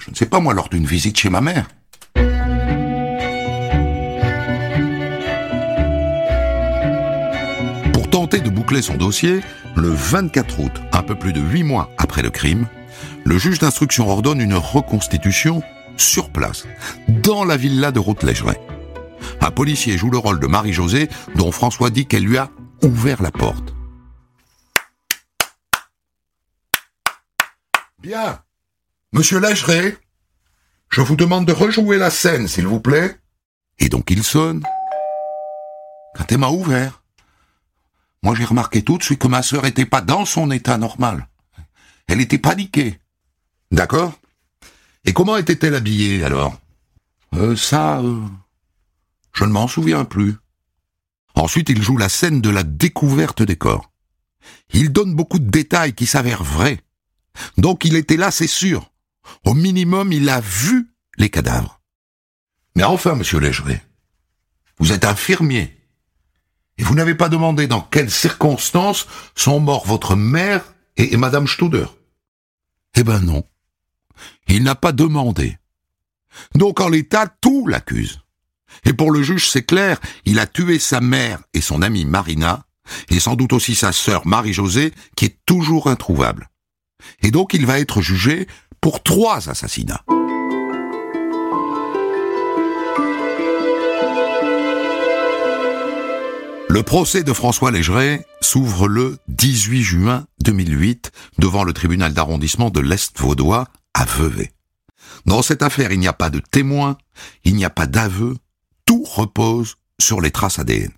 [0.00, 1.66] Je ne sais pas, moi, lors d'une visite chez ma mère.
[8.42, 9.42] De boucler son dossier,
[9.76, 12.66] le 24 août, un peu plus de huit mois après le crime,
[13.24, 15.62] le juge d'instruction ordonne une reconstitution
[15.96, 16.64] sur place,
[17.08, 18.60] dans la villa de Route-Légeret.
[19.40, 22.50] Un policier joue le rôle de Marie-Josée, dont François dit qu'elle lui a
[22.82, 23.72] ouvert la porte.
[28.02, 28.40] Bien.
[29.12, 29.96] Monsieur Légeret,
[30.90, 33.16] je vous demande de rejouer la scène, s'il vous plaît.
[33.78, 34.64] Et donc il sonne.
[36.16, 37.03] Quand elle m'a ouvert,
[38.24, 41.28] moi j'ai remarqué tout de suite que ma sœur n'était pas dans son état normal.
[42.08, 42.98] Elle était paniquée.
[43.70, 44.14] D'accord?
[45.04, 46.58] Et comment était-elle habillée alors?
[47.34, 48.20] Euh, Ça, euh,
[49.34, 50.36] je ne m'en souviens plus.
[51.34, 53.90] Ensuite, il joue la scène de la découverte des corps.
[54.72, 56.80] Il donne beaucoup de détails qui s'avèrent vrais.
[57.58, 58.90] Donc il était là, c'est sûr.
[59.44, 61.80] Au minimum, il a vu les cadavres.
[62.76, 63.84] Mais enfin, monsieur Légeret,
[64.78, 65.76] vous êtes infirmier.
[66.78, 70.64] Et vous n'avez pas demandé dans quelles circonstances sont morts votre mère
[70.96, 71.86] et, madame Studer.
[72.96, 73.44] Eh ben non.
[74.48, 75.58] Il n'a pas demandé.
[76.54, 78.20] Donc en l'état, tout l'accuse.
[78.84, 82.66] Et pour le juge, c'est clair, il a tué sa mère et son amie Marina,
[83.08, 86.50] et sans doute aussi sa sœur Marie-Josée, qui est toujours introuvable.
[87.22, 88.48] Et donc il va être jugé
[88.80, 90.04] pour trois assassinats.
[96.74, 102.80] Le procès de François Légeret s'ouvre le 18 juin 2008 devant le tribunal d'arrondissement de
[102.80, 104.52] l'Est vaudois à Vevey.
[105.24, 106.98] Dans cette affaire, il n'y a pas de témoins,
[107.44, 108.36] il n'y a pas d'aveu,
[108.86, 110.90] tout repose sur les traces ADN.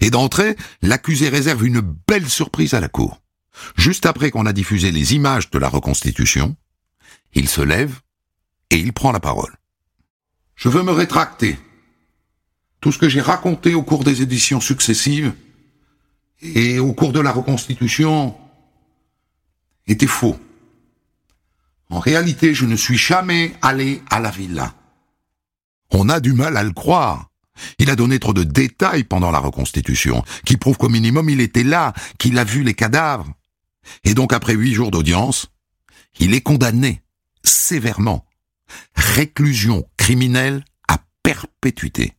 [0.00, 3.22] Et d'entrée, l'accusé réserve une belle surprise à la cour.
[3.76, 6.56] Juste après qu'on a diffusé les images de la reconstitution,
[7.32, 8.00] il se lève
[8.70, 9.54] et il prend la parole.
[10.56, 11.60] Je veux me rétracter.
[12.80, 15.32] Tout ce que j'ai raconté au cours des éditions successives
[16.42, 18.36] et au cours de la reconstitution
[19.86, 20.38] était faux.
[21.88, 24.74] En réalité, je ne suis jamais allé à la villa.
[25.90, 27.30] On a du mal à le croire.
[27.78, 31.62] Il a donné trop de détails pendant la reconstitution, qui prouvent qu'au minimum il était
[31.62, 33.32] là, qu'il a vu les cadavres.
[34.04, 35.46] Et donc après huit jours d'audience,
[36.18, 37.02] il est condamné,
[37.42, 38.26] sévèrement.
[38.94, 42.14] Réclusion criminelle à perpétuité.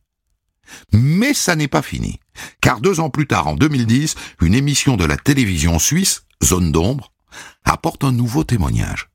[0.92, 2.20] Mais ça n'est pas fini,
[2.60, 7.12] car deux ans plus tard, en 2010, une émission de la télévision suisse, Zone d'ombre,
[7.64, 9.08] apporte un nouveau témoignage.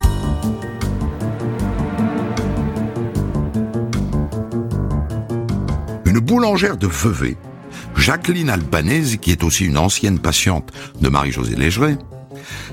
[6.06, 7.38] Une boulangère de Vevey,
[7.96, 11.98] Jacqueline Albanese, qui est aussi une ancienne patiente de Marie-Josée Légeret,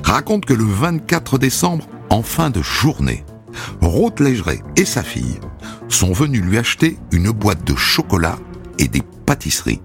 [0.02, 3.24] raconte que le 24 décembre, en fin de journée,
[3.80, 5.38] Ruth Légeret et sa fille
[5.88, 8.38] sont venus lui acheter une boîte de chocolat
[8.80, 9.82] et des pâtisseries.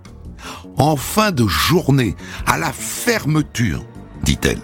[0.78, 2.16] En fin de journée,
[2.48, 3.86] à la fermeture,
[4.24, 4.62] dit-elle.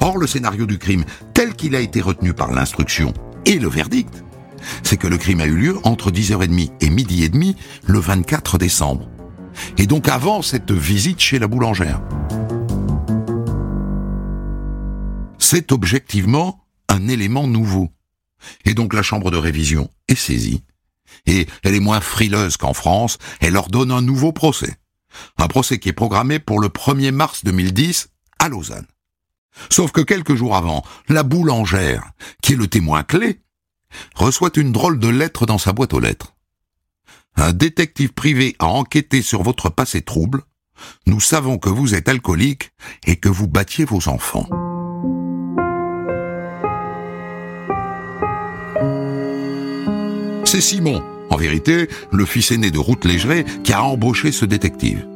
[0.00, 3.12] Or, le scénario du crime, tel qu'il a été retenu par l'instruction
[3.44, 4.22] et le verdict,
[4.82, 7.56] c'est que le crime a eu lieu entre 10h30 et midi et demi
[7.86, 9.08] le 24 décembre.
[9.76, 12.00] Et donc avant cette visite chez la boulangère.
[15.38, 17.88] C'est objectivement un élément nouveau.
[18.64, 20.62] Et donc la chambre de révision est saisie.
[21.26, 24.76] Et elle est moins frileuse qu'en France, elle ordonne un nouveau procès.
[25.38, 28.86] Un procès qui est programmé pour le 1er mars 2010 à Lausanne.
[29.70, 33.40] Sauf que quelques jours avant, la boulangère, qui est le témoin clé,
[34.14, 36.34] reçoit une drôle de lettre dans sa boîte aux lettres.
[37.36, 40.42] Un détective privé a enquêté sur votre passé trouble.
[41.06, 42.70] Nous savons que vous êtes alcoolique
[43.06, 44.67] et que vous battiez vos enfants.
[50.50, 55.06] C'est Simon, en vérité, le fils aîné de Ruth Légeret, qui a embauché ce détective.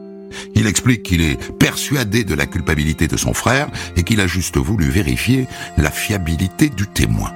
[0.55, 4.59] Il explique qu'il est persuadé de la culpabilité de son frère et qu'il a juste
[4.59, 5.47] voulu vérifier
[5.79, 7.33] la fiabilité du témoin.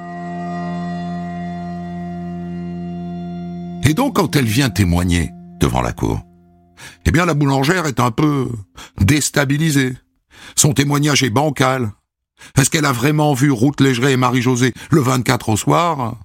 [3.88, 6.20] Et donc quand elle vient témoigner devant la cour,
[7.06, 8.50] eh bien la boulangère est un peu
[9.00, 9.96] déstabilisée.
[10.54, 11.92] Son témoignage est bancal.
[12.58, 16.18] Est-ce qu'elle a vraiment vu Ruth Légeret et Marie-Josée le 24 au soir?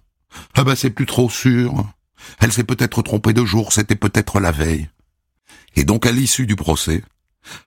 [0.56, 1.86] Ah ben c'est plus trop sûr.
[2.39, 4.89] Elle s'est peut-être trompée de jour, c'était peut-être la veille.
[5.76, 7.04] Et donc à l'issue du procès,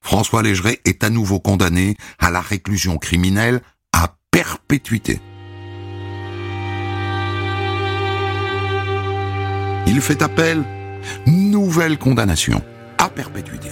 [0.01, 3.61] François Légeret est à nouveau condamné à la réclusion criminelle
[3.93, 5.21] à perpétuité.
[9.87, 10.65] Il fait appel,
[11.27, 12.63] nouvelle condamnation
[12.99, 13.69] à perpétuité.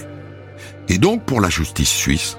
[0.89, 2.37] Et donc pour la justice suisse,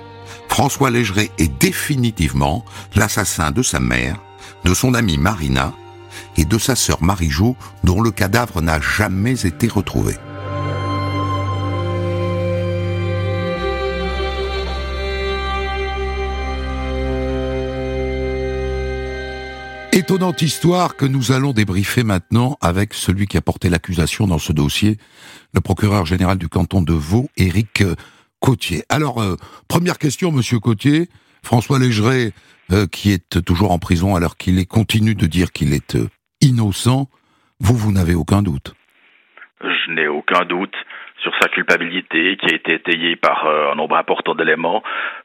[0.49, 2.64] François Légeret est définitivement
[2.95, 4.21] l'assassin de sa mère,
[4.64, 5.73] de son amie Marina
[6.37, 10.14] et de sa sœur Marie-Jo dont le cadavre n'a jamais été retrouvé.
[19.92, 24.53] Étonnante histoire que nous allons débriefer maintenant avec celui qui a porté l'accusation dans ce
[24.53, 24.98] dossier,
[25.53, 27.85] le procureur général du canton de Vaud, Éric
[28.40, 28.85] Cotier.
[28.88, 29.37] Alors, euh,
[29.68, 31.09] première question, monsieur Cotier.
[31.44, 32.33] François Légeret,
[32.72, 36.09] euh, qui est toujours en prison alors qu'il continue de dire qu'il est euh,
[36.40, 37.09] innocent.
[37.61, 38.74] Vous, vous n'avez aucun doute
[39.61, 40.74] Je n'ai aucun doute
[41.24, 44.83] sur sa culpabilité, qui a été étayée par euh, un nombre important d'éléments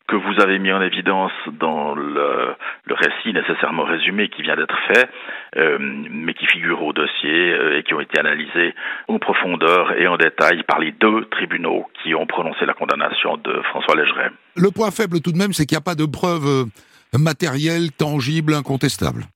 [0.07, 4.77] que vous avez mis en évidence dans le, le récit nécessairement résumé qui vient d'être
[4.87, 5.09] fait,
[5.57, 8.73] euh, mais qui figurent au dossier euh, et qui ont été analysés
[9.09, 13.61] en profondeur et en détail par les deux tribunaux qui ont prononcé la condamnation de
[13.63, 14.31] François Légeret.
[14.55, 16.65] Le point faible tout de même, c'est qu'il n'y a pas de preuves
[17.17, 19.27] matérielles, tangibles, incontestables.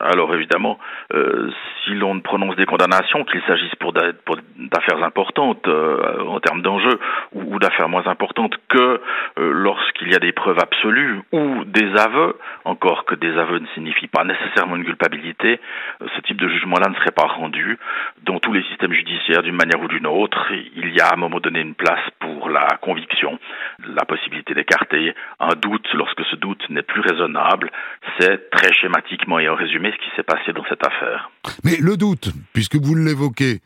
[0.00, 0.78] Alors évidemment,
[1.14, 1.50] euh,
[1.82, 6.98] si l'on prononce des condamnations, qu'il s'agisse pour d'affaires importantes euh, en termes d'enjeux
[7.32, 9.00] ou, d'affaires moins importantes que euh,
[9.36, 14.08] lorsqu'il y a des preuves absolues ou des aveux, encore que des aveux ne signifient
[14.08, 15.60] pas nécessairement une culpabilité,
[16.00, 17.78] ce type de jugement-là ne serait pas rendu.
[18.24, 21.16] Dans tous les systèmes judiciaires, d'une manière ou d'une autre, il y a à un
[21.16, 23.38] moment donné une place pour la conviction,
[23.86, 27.70] la possibilité d'écarter un doute lorsque ce doute n'est plus raisonnable.
[28.18, 31.30] C'est très schématiquement et en résumé ce qui s'est passé dans cette affaire.
[31.64, 33.60] Mais le doute, puisque vous l'évoquez,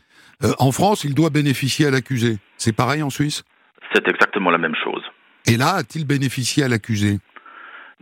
[0.45, 2.39] euh, en France, il doit bénéficier à l'accusé.
[2.57, 3.45] C'est pareil en Suisse?
[3.95, 5.03] C'est exactement la même chose.
[5.47, 7.19] Et là, a-t-il bénéficié à l'accusé?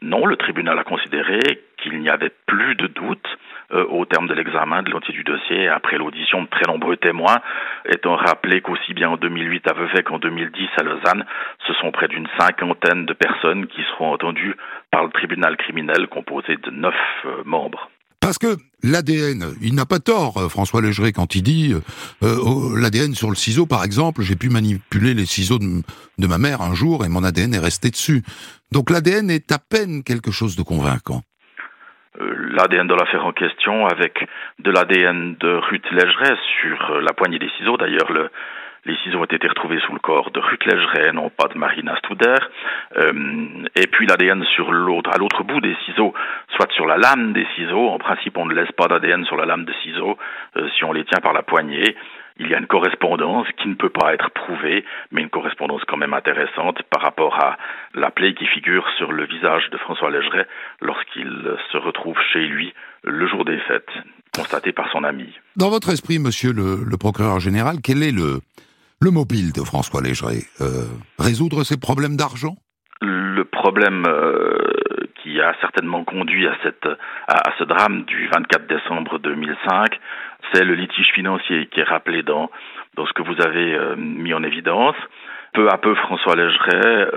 [0.02, 1.40] Non, le tribunal a considéré
[1.76, 3.26] qu'il n'y avait plus de doute
[3.72, 7.40] euh, au terme de l'examen de l'entier du dossier, après l'audition de très nombreux témoins,
[7.87, 11.24] étant rappelé qu'aussi bien en 2008 à Vevey qu'en 2010 à Lausanne,
[11.66, 14.56] ce sont près d'une cinquantaine de personnes qui seront entendues
[14.90, 17.90] par le tribunal criminel composé de neuf euh, membres.
[18.20, 21.74] Parce que l'ADN, il n'a pas tort, euh, François Légeret, quand il dit
[22.22, 25.83] euh, l'ADN sur le ciseau, par exemple, j'ai pu manipuler les ciseaux de,
[26.18, 28.22] de, ma mère un jour et mon ADN est resté dessus.
[28.72, 31.22] Donc l'ADN est à peine quelque chose de convaincant.
[32.20, 34.26] Euh, L'ADN de l'affaire en question avec
[34.59, 37.78] de l'ADN de Ruth Légeret sur la poignée des ciseaux.
[37.78, 38.28] D'ailleurs, le,
[38.85, 41.97] les ciseaux ont été retrouvés sous le corps de Ruth Légeret, non pas de Marina
[41.99, 42.37] Studer.
[42.97, 43.12] Euh,
[43.77, 46.14] et puis l'ADN sur l'autre, à l'autre bout des ciseaux,
[46.57, 47.88] soit sur la lame des ciseaux.
[47.88, 50.16] En principe, on ne laisse pas d'ADN sur la lame de ciseaux
[50.57, 51.95] euh, si on les tient par la poignée.
[52.38, 55.99] Il y a une correspondance qui ne peut pas être prouvée, mais une correspondance quand
[55.99, 57.59] même intéressante par rapport à
[57.95, 60.47] la plaie qui figure sur le visage de François Légeret
[60.81, 61.31] lorsqu'il
[61.71, 62.73] se retrouve chez lui
[63.05, 63.90] le jour des fêtes,
[64.35, 65.29] constatée par son ami.
[65.57, 68.40] Dans votre esprit, monsieur le procureur général, quel est le,
[69.02, 70.84] le mobile de François Légeret, euh,
[71.18, 72.56] résoudre ses problèmes d'argent?
[73.00, 74.58] Le problème euh,
[75.22, 76.86] qui a certainement conduit à, cette,
[77.26, 79.98] à, ce drame du 24 décembre 2005,
[80.52, 82.50] c'est le litige financier qui est rappelé dans,
[82.96, 84.96] dans ce que vous avez euh, mis en évidence.
[85.54, 87.08] Peu à peu, François Légeret,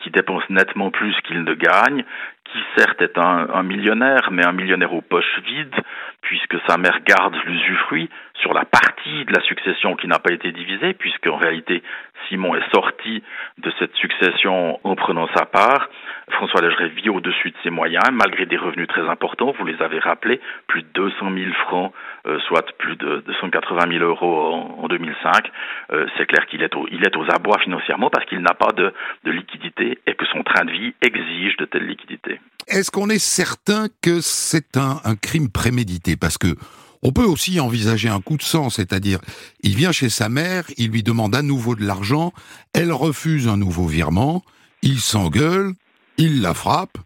[0.00, 2.04] qui dépense nettement plus qu'il ne gagne,
[2.52, 5.74] qui certes est un, un millionnaire, mais un millionnaire aux poches vides,
[6.22, 10.52] puisque sa mère garde l'usufruit sur la partie de la succession qui n'a pas été
[10.52, 11.82] divisée, puisqu'en réalité
[12.28, 13.22] Simon est sorti
[13.58, 15.88] de cette succession en prenant sa part.
[16.30, 19.98] François Légeret vit au-dessus de ses moyens, malgré des revenus très importants, vous les avez
[19.98, 21.92] rappelés, plus de 200 000 francs,
[22.26, 25.50] euh, soit plus de 280 000 euros en, 2005.
[25.92, 28.92] Euh, c'est clair qu'il est, il est aux abois financièrement parce qu'il n'a pas de,
[29.24, 32.39] de liquidité et que son train de vie exige de telles liquidités.
[32.66, 36.16] Est-ce qu'on est certain que c'est un, crime prémédité?
[36.16, 36.56] Parce que
[37.02, 39.20] on peut aussi envisager un coup de sang, c'est-à-dire,
[39.62, 42.34] il vient chez sa mère, il lui demande à nouveau de l'argent,
[42.74, 44.44] elle refuse un nouveau virement,
[44.82, 45.72] il s'engueule,
[46.18, 46.98] il la frappe,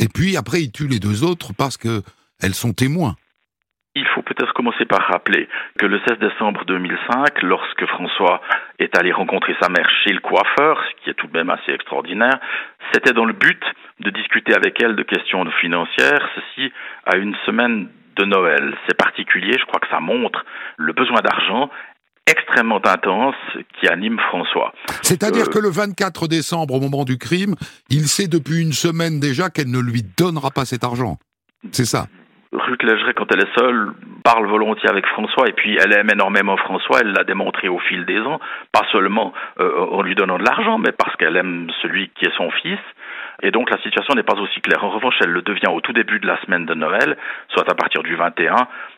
[0.00, 2.02] et puis après il tue les deux autres parce que
[2.40, 3.16] elles sont témoins.
[3.96, 8.42] Il faut peut-être commencer par rappeler que le 16 décembre 2005, lorsque François
[8.78, 11.72] est allé rencontrer sa mère chez le coiffeur, ce qui est tout de même assez
[11.72, 12.38] extraordinaire,
[12.92, 13.62] c'était dans le but
[14.00, 16.70] de discuter avec elle de questions financières, ceci
[17.06, 18.76] à une semaine de Noël.
[18.86, 20.44] C'est particulier, je crois que ça montre
[20.76, 21.70] le besoin d'argent
[22.26, 23.36] extrêmement intense
[23.80, 24.74] qui anime François.
[25.00, 27.54] C'est-à-dire euh, que le 24 décembre, au moment du crime,
[27.88, 31.16] il sait depuis une semaine déjà qu'elle ne lui donnera pas cet argent.
[31.72, 32.08] C'est ça
[32.52, 33.92] Ruth Légeret, quand elle est seule,
[34.24, 38.04] parle volontiers avec François et puis elle aime énormément François, elle l'a démontré au fil
[38.04, 38.40] des ans,
[38.72, 42.36] pas seulement euh, en lui donnant de l'argent, mais parce qu'elle aime celui qui est
[42.36, 42.78] son fils.
[43.42, 44.82] Et donc la situation n'est pas aussi claire.
[44.84, 47.16] En revanche, elle le devient au tout début de la semaine de Noël,
[47.48, 48.54] soit à partir du 21,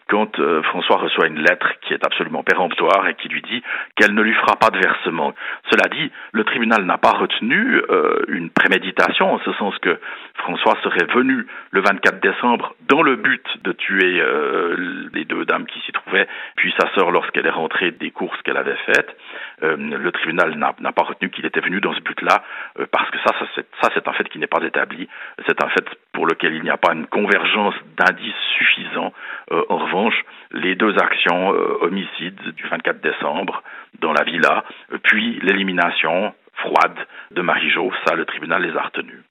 [0.09, 3.63] quand euh, François reçoit une lettre qui est absolument péremptoire et qui lui dit
[3.95, 5.35] qu'elle ne lui fera pas de versement.
[5.71, 10.01] Cela dit, le tribunal n'a pas retenu euh, une préméditation, en ce sens que
[10.37, 15.67] François serait venu le 24 décembre dans le but de tuer euh, les deux dames
[15.67, 19.17] qui s'y trouvaient, puis sa sœur lorsqu'elle est rentrée des courses qu'elle avait faites.
[19.61, 22.43] le tribunal n'a pas retenu qu'il était venu dans ce but-là,
[22.91, 23.35] parce que ça,
[23.83, 25.09] ça c'est un fait qui n'est pas établi.
[25.47, 25.85] C'est un fait
[26.19, 29.13] pour lequel il n'y a pas une convergence d'indices suffisants.
[29.53, 33.63] en revanche, les deux actions euh, homicides du 24 décembre
[34.01, 34.65] dans la villa,
[35.05, 36.97] puis l'élimination froide
[37.31, 39.23] de Marie-Jo, ça le tribunal les a retenus.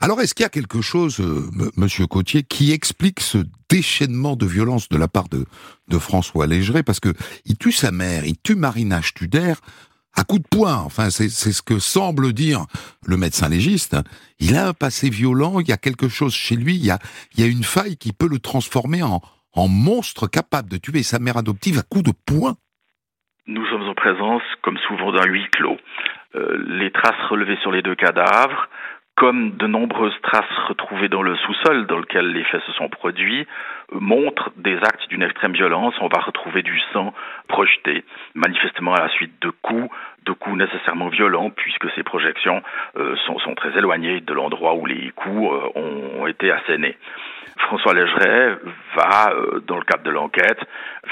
[0.00, 3.38] Alors est-ce qu'il y a quelque chose, euh, Monsieur Cotier, qui explique ce
[3.70, 5.44] déchaînement de violence de la part de,
[5.86, 7.10] de François Légeret Parce que
[7.46, 9.54] il tue sa mère, il tue Marina Studer
[10.14, 10.76] à coup de poing.
[10.84, 12.66] Enfin, c'est ce que semble dire
[13.06, 13.96] le médecin légiste.
[14.38, 16.98] Il a un passé violent, il y a quelque chose chez lui, il y a,
[17.34, 19.20] il y a une faille qui peut le transformer en,
[19.54, 22.56] en monstre capable de tuer sa mère adoptive à coups de poing
[23.46, 25.78] Nous sommes en présence, comme souvent, d'un huis clos.
[26.34, 28.68] Euh, les traces relevées sur les deux cadavres,
[29.16, 33.46] comme de nombreuses traces retrouvées dans le sous-sol dans lequel les faits se sont produits,
[33.92, 35.94] euh, montrent des actes d'une extrême violence.
[36.00, 37.12] On va retrouver du sang
[37.48, 39.90] projeté, manifestement à la suite de coups,
[40.24, 42.62] de coups nécessairement violents, puisque ces projections
[42.96, 46.96] euh, sont, très éloignées de l'endroit où les coups ont, été assénés.
[47.58, 48.56] François Légeret
[48.94, 50.60] va, euh, dans le cadre de l'enquête,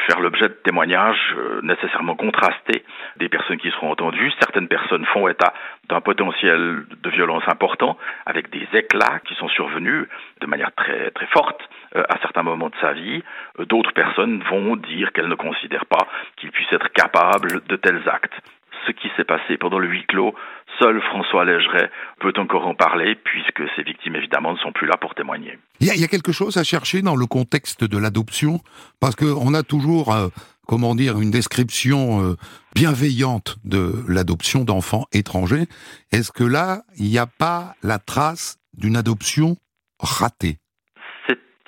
[0.07, 2.85] faire l'objet de témoignages euh, nécessairement contrastés
[3.17, 4.33] des personnes qui seront entendues.
[4.39, 5.53] Certaines personnes font état
[5.89, 7.97] d'un potentiel de violence important,
[8.27, 10.07] avec des éclats qui sont survenus
[10.41, 11.61] de manière très très forte
[11.97, 13.23] euh, à certains moments de sa vie.
[13.59, 18.41] D'autres personnes vont dire qu'elles ne considèrent pas qu'il puisse être capable de tels actes
[18.87, 20.35] ce qui s'est passé pendant le huis clos,
[20.79, 21.91] seul François Légeret
[22.21, 25.59] peut encore en parler, puisque ses victimes, évidemment, ne sont plus là pour témoigner.
[25.81, 28.61] Il y, a, quelque chose à chercher dans le contexte de l'adoption,
[29.01, 30.29] parce qu'on a toujours, euh,
[30.67, 32.37] comment dire, une description euh,
[32.75, 35.67] bienveillante de l'adoption d'enfants étrangers.
[36.13, 39.57] Est-ce que là, il n'y a pas la trace d'une adoption
[39.99, 40.60] ratée?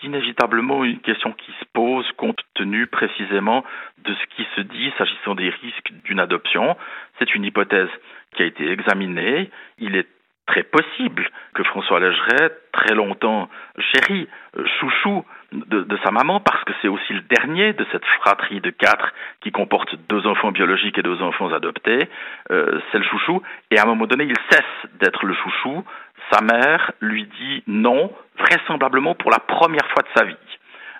[0.02, 3.64] Inévitablement une question qui se pose compte tenu précisément
[4.04, 6.76] de ce qui se dit s'agissant des risques d'une adoption.
[7.18, 7.90] C'est une hypothèse
[8.34, 9.50] qui a été examinée.
[9.78, 10.08] Il est
[10.46, 16.72] très possible que François Légeret, très longtemps chéri, euh, chouchou de, sa maman, parce que
[16.80, 19.12] c'est aussi le dernier de cette fratrie de quatre
[19.42, 22.08] qui comporte deux enfants biologiques et deux enfants adoptés,
[22.50, 25.84] euh, c'est le chouchou, et à un moment donné, il cesse d'être le chouchou,
[26.30, 30.36] sa mère lui dit non, vraisemblablement pour la première fois de sa vie.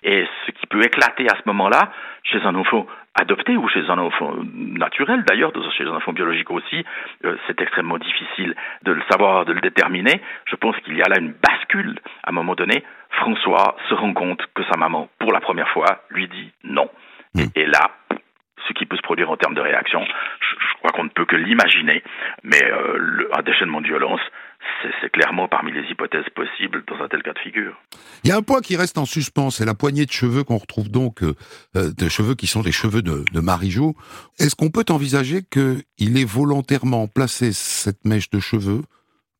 [0.05, 1.93] Et ce qui peut éclater à ce moment-là,
[2.25, 6.85] chez un enfant adopté ou chez un enfant naturel d'ailleurs, chez un enfant biologique aussi,
[7.25, 10.21] euh, c'est extrêmement difficile de le savoir, de le déterminer.
[10.47, 12.01] Je pense qu'il y a là une bascule.
[12.25, 16.03] À un moment donné, François se rend compte que sa maman, pour la première fois,
[16.11, 16.89] lui dit non.
[17.35, 17.45] Hmm.
[17.55, 17.91] Et là,
[18.67, 20.05] ce qui peut se produire en termes de réaction,
[20.41, 22.03] je, crois qu'on ne peut que l'imaginer,
[22.43, 24.21] mais euh, un déchaînement de violence,
[25.01, 27.77] c'est clairement parmi les hypothèses possibles dans un tel cas de figure.
[28.25, 30.59] Il y a un point qui reste en suspens, c'est la poignée de cheveux qu'on
[30.59, 31.35] retrouve donc, euh,
[31.77, 33.95] euh, des cheveux qui sont les cheveux de, de Marie-Jo.
[34.39, 38.83] Est-ce qu'on peut envisager qu'il ait volontairement placé cette mèche de cheveux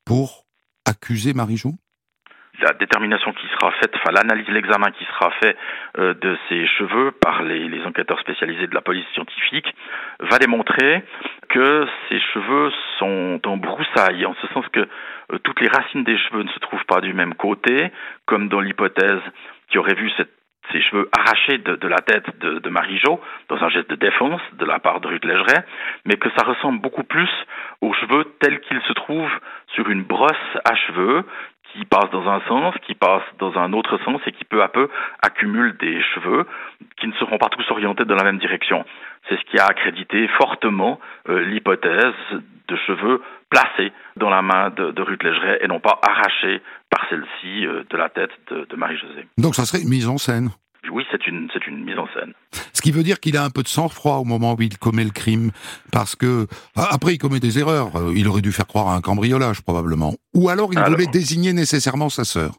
[0.05, 0.47] pour
[0.85, 1.75] accuser Marie-Jo?
[2.63, 5.57] La détermination qui sera faite, enfin l'analyse, l'examen qui sera fait
[5.99, 9.75] euh, de ces cheveux par les, enquêteurs spécialisés de la police scientifique
[10.21, 11.03] va démontrer
[11.49, 16.17] que ces cheveux sont en broussailles, en ce sens que euh, toutes les racines des
[16.17, 17.91] cheveux ne se trouvent pas du même côté,
[18.27, 19.21] comme dans l'hypothèse
[19.69, 20.11] qui aurait vu
[20.71, 24.65] ses cheveux arrachés de, la tête de, de Marie-Jo dans un geste de défense de
[24.65, 25.65] la part de Ruth Légeret,
[26.05, 27.29] mais que ça ressemble beaucoup plus
[27.81, 29.39] aux cheveux tels qu'ils se trouvent
[29.75, 30.31] sur une brosse
[30.65, 31.25] à cheveux
[31.73, 34.69] qui passe dans un sens, qui passe dans un autre sens et qui peu à
[34.69, 34.89] peu
[35.23, 36.47] accumule des cheveux
[36.99, 38.85] qui ne seront pas tous orientés dans la même direction.
[39.29, 42.15] C'est ce qui a accrédité fortement euh, l'hypothèse
[42.69, 47.67] de cheveux placés dans la main de, Ruth Légeret et non pas arrachés par celle-ci
[47.67, 49.27] euh, de la tête de, de Marie-Josée.
[49.39, 50.51] Donc ça serait une mise en scène
[50.91, 52.33] oui, c'est une, c'est une mise en scène.
[52.73, 55.05] Ce qui veut dire qu'il a un peu de sang-froid au moment où il commet
[55.05, 55.51] le crime,
[55.93, 57.95] parce que après il commet des erreurs.
[57.97, 61.53] Euh, il aurait dû faire croire à un cambriolage probablement, ou alors il voulait désigner
[61.53, 62.53] nécessairement sa sœur.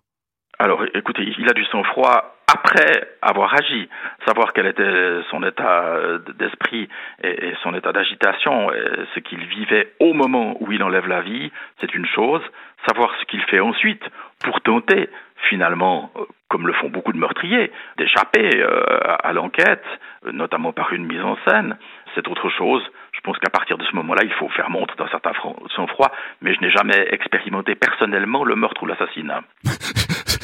[0.59, 3.89] Alors, écoutez, il a du sang-froid après avoir agi,
[4.25, 5.97] savoir quel était son état
[6.37, 6.87] d'esprit
[7.23, 8.69] et son état d'agitation,
[9.15, 11.51] ce qu'il vivait au moment où il enlève la vie,
[11.81, 12.41] c'est une chose.
[12.87, 14.03] Savoir ce qu'il fait ensuite
[14.43, 15.09] pour tenter,
[15.49, 18.83] finalement, euh, comme le font beaucoup de meurtriers, d'échapper euh,
[19.23, 19.83] à l'enquête,
[20.31, 21.77] notamment par une mise en scène,
[22.15, 22.83] c'est autre chose.
[23.13, 25.31] Je pense qu'à partir de ce moment-là, il faut faire montre d'un certain
[25.75, 29.41] sang-froid, mais je n'ai jamais expérimenté personnellement le meurtre ou l'assassinat.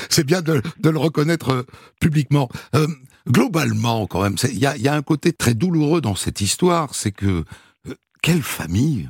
[0.09, 1.63] c'est bien de, le reconnaître euh,
[2.01, 2.49] publiquement.
[2.75, 2.87] Euh,
[3.27, 7.45] globalement, quand même, il y a, un côté très douloureux dans cette histoire, c'est que
[7.87, 9.09] euh, quelle famille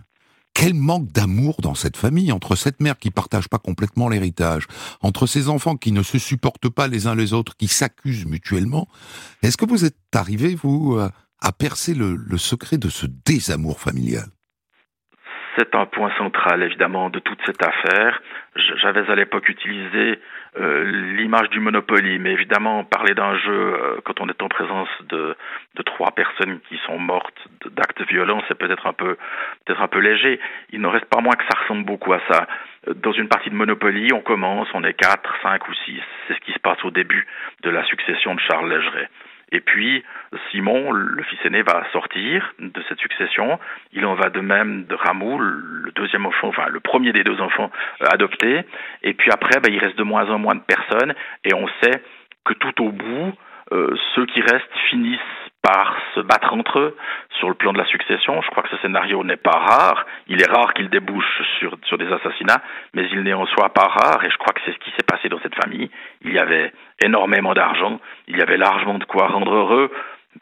[0.60, 4.68] quel manque d'amour dans cette famille, entre cette mère qui partage pas complètement l'héritage,
[5.02, 8.88] entre ces enfants qui ne se supportent pas les uns les autres, qui s'accusent mutuellement?
[9.42, 14.28] Est-ce que vous êtes arrivé, vous, à percer le secret de ce désamour familial?
[15.58, 18.22] C'est un point central évidemment de toute cette affaire.
[18.82, 20.20] J'avais à l'époque utilisé
[20.60, 24.90] euh, l'image du Monopoly, mais évidemment parler d'un jeu euh, quand on est en présence
[25.08, 25.36] de,
[25.86, 29.16] trois personnes qui sont mortes d'actes violents, c'est peut-être un peu
[29.66, 30.40] peut-être un peu léger.
[30.72, 32.48] Il n'en reste pas moins que ça ressemble beaucoup à ça.
[32.96, 36.02] Dans une partie de Monopoly, on commence, on est quatre, cinq ou six.
[36.28, 37.26] C'est ce qui se passe au début
[37.64, 39.10] de la succession de Charles Légeret.
[39.52, 40.04] Et puis,
[40.52, 43.60] Simon, le fils aîné, va sortir de cette succession.
[43.94, 45.44] Il en va de même de Ramoul,
[45.84, 47.72] le deuxième enfant, enfin le premier des deux enfants
[48.02, 48.62] euh, adoptés.
[49.04, 51.14] Et puis après, ben, il reste de moins en moins de personnes.
[51.44, 52.02] Et on sait
[52.46, 53.34] que tout au bout,
[53.72, 55.20] euh, ceux qui restent finissent
[55.62, 56.98] par se battre entre eux
[57.38, 58.42] sur le plan de la succession.
[58.42, 60.06] Je crois que ce scénario n'est pas rare.
[60.28, 62.62] Il est rare qu'il débouche sur, sur des assassinats,
[62.94, 65.06] mais il n'est en soi pas rare, et je crois que c'est ce qui s'est
[65.06, 65.92] passé dans cette famille.
[66.22, 66.72] Il y avait
[67.04, 69.92] énormément d'argent, il y avait largement de quoi rendre heureux,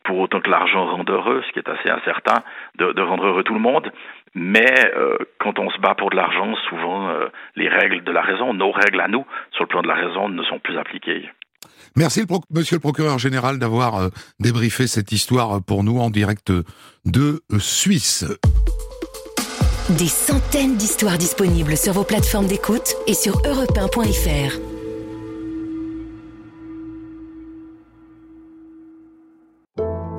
[0.03, 2.43] pour autant que l'argent rende heureux, ce qui est assez incertain,
[2.77, 3.91] de, de rendre heureux tout le monde.
[4.35, 8.21] Mais euh, quand on se bat pour de l'argent, souvent euh, les règles de la
[8.21, 11.29] raison, nos règles à nous, sur le plan de la raison, ne sont plus appliquées.
[11.95, 14.09] Merci, monsieur le procureur général, d'avoir euh,
[14.39, 16.51] débriefé cette histoire pour nous en direct
[17.05, 18.25] de Suisse.
[19.97, 23.77] Des centaines d'histoires disponibles sur vos plateformes d'écoute et sur europe